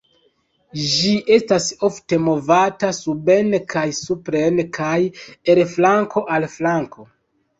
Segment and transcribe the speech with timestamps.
[0.91, 4.97] Ĝi estas ofte movata suben kaj supren kaj
[5.55, 7.07] el flanko al flanko.